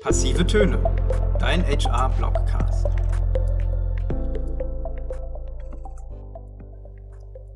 [0.00, 0.82] Passive Töne,
[1.38, 2.86] dein HR-Blogcast.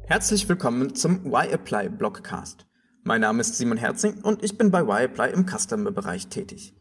[0.07, 2.67] Herzlich willkommen zum Y-Apply Blogcast.
[3.03, 6.75] Mein Name ist Simon Herzing und ich bin bei Y-Apply im Customer-Bereich tätig.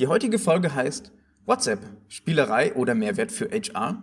[0.00, 1.12] Die heutige Folge heißt
[1.46, 1.78] WhatsApp,
[2.08, 4.02] Spielerei oder Mehrwert für HR?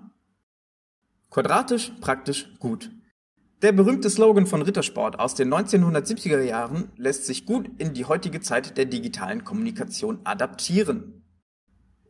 [1.29, 2.89] Quadratisch, praktisch, gut.
[3.61, 8.41] Der berühmte Slogan von Rittersport aus den 1970er Jahren lässt sich gut in die heutige
[8.41, 11.23] Zeit der digitalen Kommunikation adaptieren.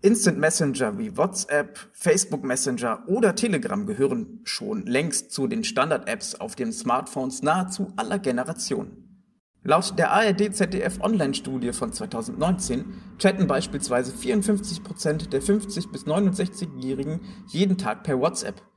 [0.02, 6.56] Instant Messenger wie WhatsApp, Facebook Messenger oder Telegram gehören schon längst zu den Standard-Apps auf
[6.56, 9.28] den Smartphones nahezu aller Generationen.
[9.64, 12.86] Laut der ARD-ZDF Online-Studie von 2019
[13.20, 18.71] chatten beispielsweise 54% der 50- bis 69-Jährigen jeden Tag per WhatsApp.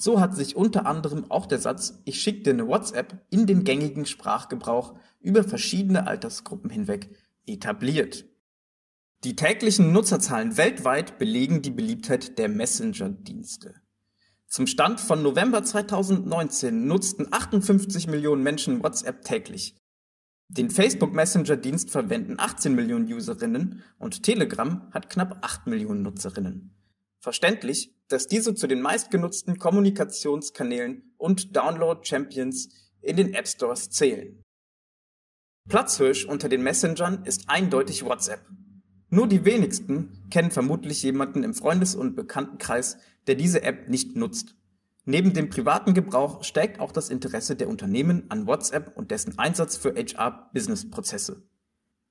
[0.00, 3.64] So hat sich unter anderem auch der Satz Ich schick dir eine WhatsApp in den
[3.64, 7.10] gängigen Sprachgebrauch über verschiedene Altersgruppen hinweg
[7.46, 8.24] etabliert.
[9.24, 13.74] Die täglichen Nutzerzahlen weltweit belegen die Beliebtheit der Messenger-Dienste.
[14.46, 19.74] Zum Stand von November 2019 nutzten 58 Millionen Menschen WhatsApp täglich.
[20.46, 26.76] Den Facebook Messenger-Dienst verwenden 18 Millionen Userinnen und Telegram hat knapp 8 Millionen Nutzerinnen.
[27.18, 32.68] Verständlich, dass diese zu den meistgenutzten Kommunikationskanälen und Download-Champions
[33.00, 34.42] in den App Stores zählen.
[35.68, 38.40] Platzhirsch unter den Messengern ist eindeutig WhatsApp.
[39.10, 44.54] Nur die wenigsten kennen vermutlich jemanden im Freundes- und Bekanntenkreis, der diese App nicht nutzt.
[45.04, 49.76] Neben dem privaten Gebrauch steigt auch das Interesse der Unternehmen an WhatsApp und dessen Einsatz
[49.76, 51.42] für HR-Business-Prozesse.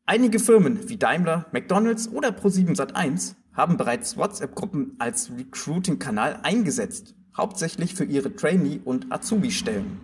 [0.06, 7.95] Einige Firmen wie Daimler, McDonald's oder Pro7 Sat1 haben bereits WhatsApp-Gruppen als Recruiting-Kanal eingesetzt, hauptsächlich
[7.95, 9.99] für ihre Trainee- und Azubi-Stellen.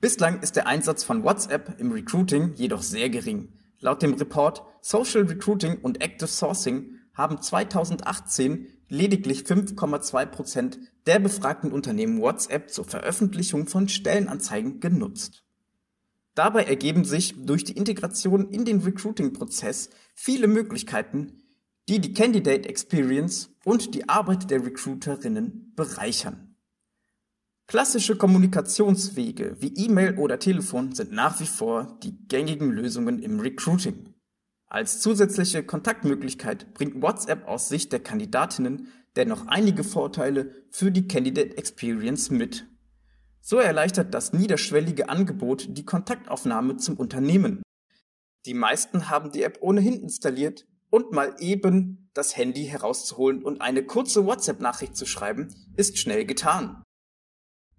[0.00, 3.48] Bislang ist der Einsatz von WhatsApp im Recruiting jedoch sehr gering.
[3.78, 11.70] Laut dem Report Social Recruiting und Active Sourcing haben 2018 lediglich 5,2 Prozent der befragten
[11.70, 15.44] Unternehmen WhatsApp zur Veröffentlichung von Stellenanzeigen genutzt.
[16.34, 21.43] Dabei ergeben sich durch die Integration in den Recruiting-Prozess viele Möglichkeiten,
[21.88, 26.56] die die Candidate Experience und die Arbeit der Recruiterinnen bereichern.
[27.66, 34.14] Klassische Kommunikationswege wie E-Mail oder Telefon sind nach wie vor die gängigen Lösungen im Recruiting.
[34.66, 41.56] Als zusätzliche Kontaktmöglichkeit bringt WhatsApp aus Sicht der Kandidatinnen dennoch einige Vorteile für die Candidate
[41.56, 42.66] Experience mit.
[43.40, 47.62] So erleichtert das niederschwellige Angebot die Kontaktaufnahme zum Unternehmen.
[48.46, 53.84] Die meisten haben die App ohnehin installiert und mal eben das Handy herauszuholen und eine
[53.84, 56.84] kurze WhatsApp-Nachricht zu schreiben, ist schnell getan.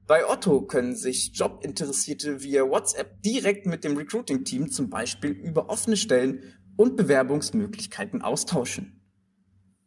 [0.05, 5.95] Bei Otto können sich Jobinteressierte via WhatsApp direkt mit dem Recruiting-Team zum Beispiel über offene
[5.95, 6.43] Stellen
[6.75, 9.01] und Bewerbungsmöglichkeiten austauschen.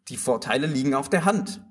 [0.08, 1.62] Die Vorteile liegen auf der Hand.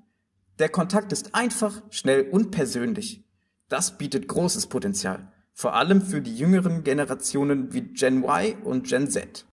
[0.60, 3.24] Der Kontakt ist einfach, schnell und persönlich.
[3.68, 9.10] Das bietet großes Potenzial, vor allem für die jüngeren Generationen wie Gen Y und Gen
[9.10, 9.47] Z.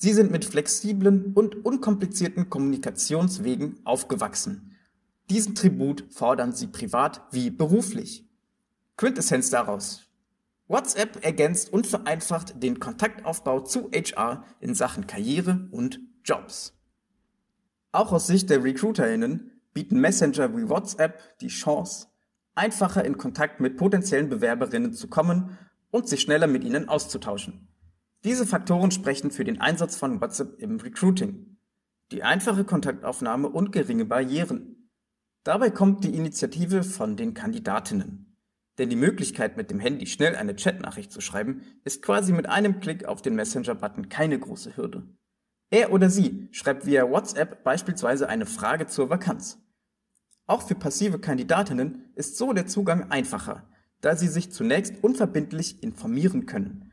[0.00, 4.76] Sie sind mit flexiblen und unkomplizierten Kommunikationswegen aufgewachsen.
[5.28, 8.24] Diesen Tribut fordern sie privat wie beruflich.
[8.96, 10.06] Quintessenz daraus.
[10.68, 16.74] WhatsApp ergänzt und vereinfacht den Kontaktaufbau zu HR in Sachen Karriere und Jobs.
[17.90, 22.06] Auch aus Sicht der Recruiterinnen bieten Messenger wie WhatsApp die Chance,
[22.54, 25.58] einfacher in Kontakt mit potenziellen Bewerberinnen zu kommen
[25.90, 27.66] und sich schneller mit ihnen auszutauschen.
[28.28, 31.56] Diese Faktoren sprechen für den Einsatz von WhatsApp im Recruiting.
[32.12, 34.90] Die einfache Kontaktaufnahme und geringe Barrieren.
[35.44, 38.36] Dabei kommt die Initiative von den Kandidatinnen.
[38.76, 42.80] Denn die Möglichkeit, mit dem Handy schnell eine Chatnachricht zu schreiben, ist quasi mit einem
[42.80, 45.08] Klick auf den Messenger-Button keine große Hürde.
[45.70, 49.58] Er oder sie schreibt via WhatsApp beispielsweise eine Frage zur Vakanz.
[50.46, 53.66] Auch für passive Kandidatinnen ist so der Zugang einfacher,
[54.02, 56.87] da sie sich zunächst unverbindlich informieren können.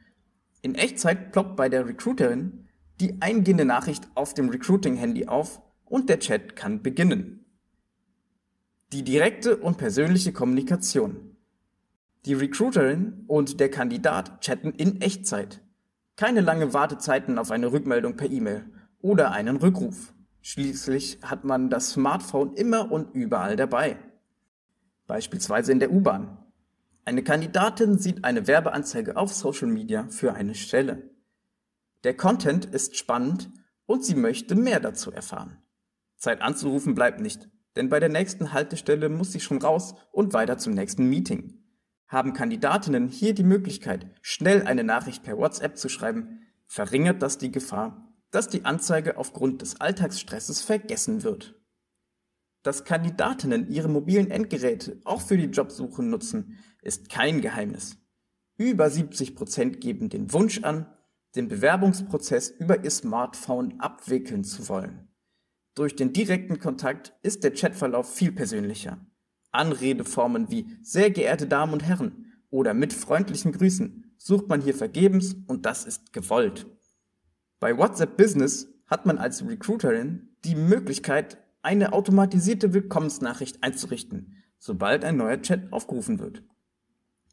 [0.66, 2.66] In Echtzeit ploppt bei der Recruiterin
[3.00, 7.46] die eingehende Nachricht auf dem Recruiting-Handy auf und der Chat kann beginnen.
[8.92, 11.38] Die direkte und persönliche Kommunikation.
[12.26, 15.62] Die Recruiterin und der Kandidat chatten in Echtzeit.
[16.16, 18.66] Keine lange Wartezeiten auf eine Rückmeldung per E-Mail
[19.04, 20.16] oder einen Rückruf.
[20.42, 24.00] Schließlich hat man das Smartphone immer und überall dabei.
[25.06, 26.40] Beispielsweise in der U-Bahn.
[27.08, 31.12] Eine Kandidatin sieht eine Werbeanzeige auf Social Media für eine Stelle.
[32.04, 33.52] Der Content ist spannend
[33.86, 35.62] und sie möchte mehr dazu erfahren.
[36.18, 40.58] Zeit anzurufen bleibt nicht, denn bei der nächsten Haltestelle muss sie schon raus und weiter
[40.58, 41.62] zum nächsten Meeting.
[42.08, 47.52] Haben Kandidatinnen hier die Möglichkeit, schnell eine Nachricht per WhatsApp zu schreiben, verringert das die
[47.52, 51.54] Gefahr, dass die Anzeige aufgrund des Alltagsstresses vergessen wird.
[52.64, 57.98] Dass Kandidatinnen ihre mobilen Endgeräte auch für die Jobsuche nutzen, ist kein Geheimnis.
[58.58, 60.86] Über 70 Prozent geben den Wunsch an,
[61.36, 65.10] den Bewerbungsprozess über ihr Smartphone abwickeln zu wollen.
[65.74, 69.06] Durch den direkten Kontakt ist der Chatverlauf viel persönlicher.
[69.52, 75.36] Anredeformen wie sehr geehrte Damen und Herren oder mit freundlichen Grüßen sucht man hier vergebens
[75.48, 76.66] und das ist gewollt.
[77.60, 85.18] Bei WhatsApp Business hat man als Recruiterin die Möglichkeit, eine automatisierte Willkommensnachricht einzurichten, sobald ein
[85.18, 86.44] neuer Chat aufgerufen wird.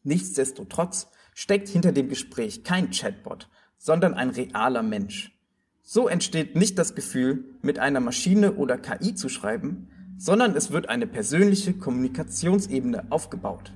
[0.04, 5.36] Nichtsdestotrotz steckt hinter dem Gespräch kein Chatbot, sondern ein realer Mensch.
[5.82, 10.88] So entsteht nicht das Gefühl, mit einer Maschine oder KI zu schreiben, sondern es wird
[10.88, 13.72] eine persönliche Kommunikationsebene aufgebaut.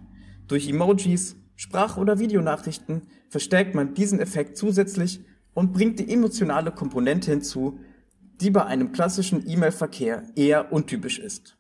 [0.47, 5.25] Durch Emojis, Sprach- oder Videonachrichten verstärkt man diesen Effekt zusätzlich
[5.55, 7.81] und bringt die emotionale Komponente hinzu,
[8.41, 11.57] die bei einem klassischen E-Mail-Verkehr eher untypisch ist.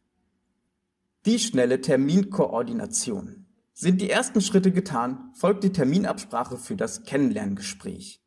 [1.24, 3.45] Die schnelle Terminkoordination.
[3.78, 8.24] Sind die ersten Schritte getan, folgt die Terminabsprache für das Kennenlerngespräch.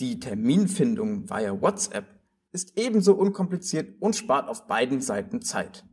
[0.00, 2.04] Die Terminfindung via WhatsApp
[2.52, 5.86] ist ebenso unkompliziert und spart auf beiden Seiten Zeit.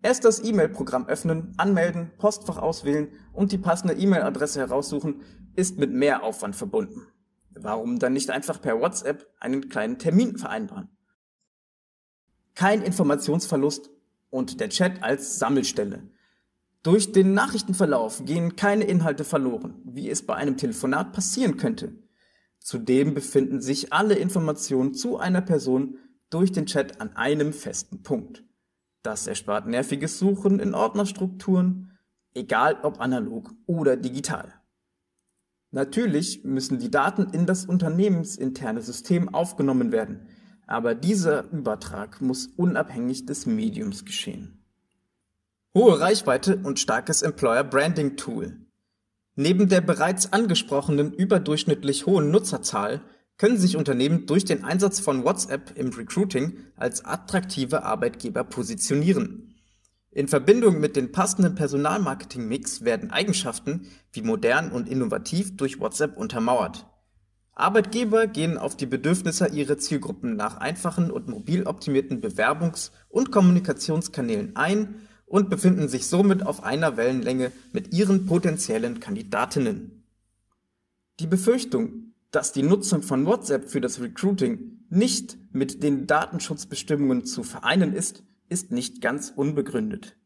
[0.00, 5.20] Erst das E-Mail-Programm öffnen, anmelden, Postfach auswählen und die passende E-Mail-Adresse heraussuchen,
[5.54, 7.02] ist mit mehr Aufwand verbunden.
[7.50, 10.88] Warum dann nicht einfach per WhatsApp einen kleinen Termin vereinbaren?
[12.54, 13.90] Kein Informationsverlust
[14.30, 16.08] und der Chat als Sammelstelle.
[16.84, 21.96] Durch den Nachrichtenverlauf gehen keine Inhalte verloren, wie es bei einem Telefonat passieren könnte.
[22.60, 25.96] Zudem befinden sich alle Informationen zu einer Person
[26.28, 28.44] durch den Chat an einem festen Punkt.
[29.02, 31.98] Das erspart nerviges Suchen in Ordnerstrukturen,
[32.34, 34.52] egal ob analog oder digital.
[35.70, 40.28] Natürlich müssen die Daten in das unternehmensinterne System aufgenommen werden,
[40.66, 44.63] aber dieser Übertrag muss unabhängig des Mediums geschehen.
[45.76, 48.58] Hohe Reichweite und starkes Employer Branding Tool.
[49.34, 53.00] Neben der bereits angesprochenen überdurchschnittlich hohen Nutzerzahl
[53.38, 59.56] können sich Unternehmen durch den Einsatz von WhatsApp im Recruiting als attraktive Arbeitgeber positionieren.
[60.12, 66.86] In Verbindung mit dem passenden Personalmarketing-Mix werden Eigenschaften wie modern und innovativ durch WhatsApp untermauert.
[67.56, 74.54] Arbeitgeber gehen auf die Bedürfnisse ihrer Zielgruppen nach einfachen und mobil optimierten Bewerbungs- und Kommunikationskanälen
[74.54, 80.04] ein und befinden sich somit auf einer Wellenlänge mit ihren potenziellen Kandidatinnen.
[81.20, 87.42] Die Befürchtung, dass die Nutzung von WhatsApp für das Recruiting nicht mit den Datenschutzbestimmungen zu
[87.42, 90.16] vereinen ist, ist nicht ganz unbegründet.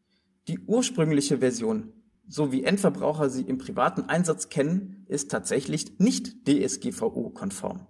[0.49, 1.93] Die ursprüngliche Version,
[2.27, 7.87] so wie Endverbraucher sie im privaten Einsatz kennen, ist tatsächlich nicht DSGVO-konform.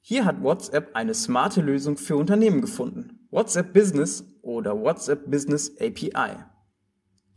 [0.00, 3.26] Hier hat WhatsApp eine smarte Lösung für Unternehmen gefunden.
[3.30, 4.24] WhatsApp Business
[4.56, 6.36] oder WhatsApp Business API.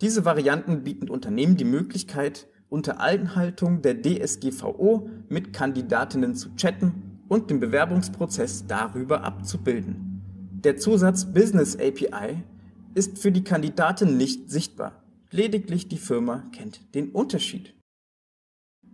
[0.02, 7.50] Diese Varianten bieten Unternehmen die Möglichkeit, unter Einhaltung der DSGVO mit Kandidatinnen zu chatten und
[7.50, 10.22] den Bewerbungsprozess darüber abzubilden.
[10.64, 12.44] Der Zusatz Business API
[12.96, 15.04] ist für die Kandidatin nicht sichtbar.
[15.32, 17.76] Lediglich die Firma kennt den Unterschied.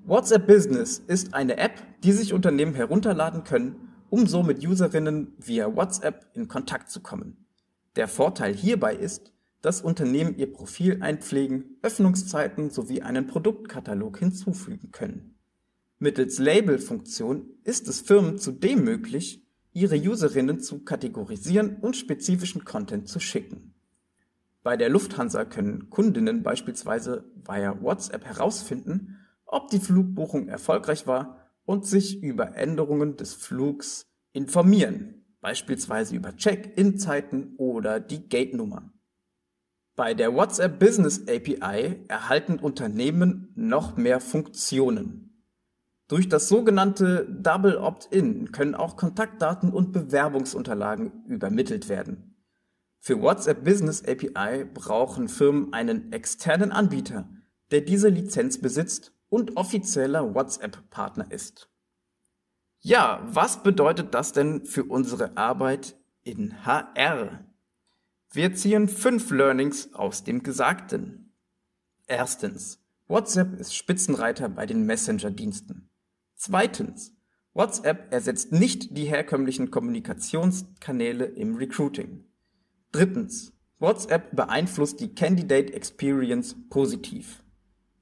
[0.05, 5.75] WhatsApp Business ist eine App, die sich Unternehmen herunterladen können, um so mit Userinnen via
[5.75, 7.44] WhatsApp in Kontakt zu kommen.
[7.95, 15.35] Der Vorteil hierbei ist, dass Unternehmen ihr Profil einpflegen, Öffnungszeiten sowie einen Produktkatalog hinzufügen können.
[15.97, 23.19] Mittels Label-Funktion ist es Firmen zudem möglich, ihre Userinnen zu kategorisieren und spezifischen Content zu
[23.19, 23.73] schicken.
[24.61, 31.85] Bei der Lufthansa können Kundinnen beispielsweise via WhatsApp herausfinden, ob die Flugbuchung erfolgreich war und
[31.85, 38.91] sich über Änderungen des Flugs informieren beispielsweise über Check-in-Zeiten oder die Gate-Nummer.
[39.95, 45.43] Bei der WhatsApp Business API erhalten Unternehmen noch mehr Funktionen.
[46.07, 52.35] Durch das sogenannte Double Opt-in können auch Kontaktdaten und Bewerbungsunterlagen übermittelt werden.
[52.97, 57.29] Für WhatsApp Business API brauchen Firmen einen externen Anbieter,
[57.69, 61.69] der diese Lizenz besitzt und offizieller WhatsApp-Partner ist.
[62.87, 67.43] Ja, was bedeutet das denn für unsere Arbeit in HR?
[68.31, 71.33] Wir ziehen fünf Learnings aus dem Gesagten.
[72.05, 75.89] Erstens, WhatsApp ist Spitzenreiter bei den Messenger-Diensten.
[76.35, 77.15] Zweitens,
[77.55, 82.25] WhatsApp ersetzt nicht die herkömmlichen Kommunikationskanäle im Recruiting.
[82.91, 87.43] Drittens, WhatsApp beeinflusst die Candidate Experience positiv.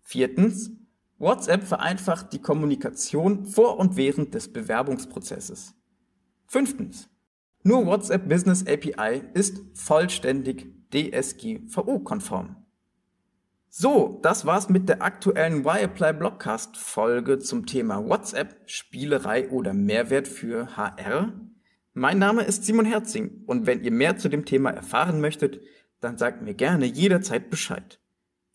[0.02, 0.72] Viertens,
[1.20, 5.76] WhatsApp vereinfacht die Kommunikation vor und während des Bewerbungsprozesses.
[6.48, 7.10] Fünftens.
[7.64, 12.58] Nur WhatsApp Business API ist vollständig DSGVO-konform.
[13.70, 20.28] So, das war's mit der aktuellen Wireplay Blogcast Folge zum Thema WhatsApp, Spielerei oder Mehrwert
[20.28, 21.34] für HR.
[21.94, 25.62] Mein Name ist Simon Herzing und wenn ihr mehr zu dem Thema erfahren möchtet,
[26.02, 28.00] dann sagt mir gerne jederzeit Bescheid.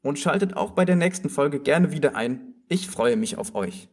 [0.02, 2.47] Und schaltet auch bei der nächsten Folge gerne wieder ein.
[2.68, 3.88] Ich freue mich auf euch.